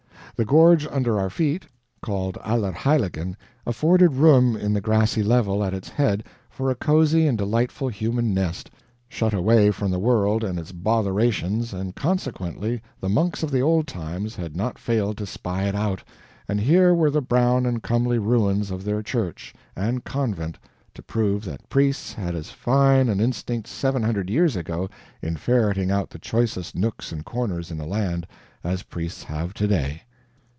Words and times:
The 0.37 0.45
gorge 0.45 0.87
under 0.87 1.19
our 1.19 1.29
feet 1.29 1.67
called 2.01 2.33
Allerheiligen 2.43 3.35
afforded 3.67 4.13
room 4.13 4.55
in 4.57 4.73
the 4.73 4.81
grassy 4.81 5.21
level 5.21 5.63
at 5.63 5.75
its 5.75 5.87
head 5.87 6.23
for 6.49 6.71
a 6.71 6.75
cozy 6.75 7.27
and 7.27 7.37
delightful 7.37 7.89
human 7.89 8.33
nest, 8.33 8.71
shut 9.07 9.35
away 9.35 9.69
from 9.69 9.91
the 9.91 9.99
world 9.99 10.43
and 10.43 10.57
its 10.57 10.71
botherations, 10.71 11.73
and 11.73 11.93
consequently 11.95 12.81
the 12.99 13.07
monks 13.09 13.43
of 13.43 13.51
the 13.51 13.61
old 13.61 13.85
times 13.85 14.35
had 14.35 14.55
not 14.55 14.79
failed 14.79 15.15
to 15.19 15.27
spy 15.27 15.65
it 15.65 15.75
out; 15.75 16.03
and 16.47 16.59
here 16.59 16.91
were 16.95 17.11
the 17.11 17.21
brown 17.21 17.67
and 17.67 17.83
comely 17.83 18.17
ruins 18.17 18.71
of 18.71 18.83
their 18.83 19.03
church 19.03 19.53
and 19.75 20.03
convent 20.05 20.57
to 20.95 21.03
prove 21.03 21.45
that 21.45 21.69
priests 21.69 22.13
had 22.13 22.33
as 22.33 22.49
fine 22.49 23.09
an 23.09 23.19
instinct 23.19 23.67
seven 23.67 24.01
hundred 24.01 24.27
years 24.27 24.55
ago 24.55 24.89
in 25.21 25.35
ferreting 25.37 25.91
out 25.91 26.09
the 26.09 26.17
choicest 26.17 26.75
nooks 26.75 27.11
and 27.11 27.25
corners 27.25 27.69
in 27.69 27.79
a 27.79 27.85
land 27.85 28.25
as 28.63 28.81
priests 28.81 29.21
have 29.25 29.53
today. 29.53 30.01